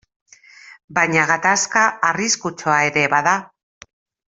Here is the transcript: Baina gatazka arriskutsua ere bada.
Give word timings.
Baina 0.99 1.25
gatazka 1.33 1.85
arriskutsua 2.11 2.81
ere 2.89 3.07
bada. 3.17 3.37